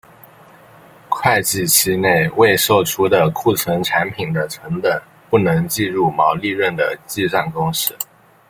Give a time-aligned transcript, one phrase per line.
[1.09, 7.95] 会计期内未售出的库存产品的成本不能计入毛利润的计算公式。